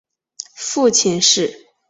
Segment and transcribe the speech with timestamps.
[0.55, 1.67] 父亲是。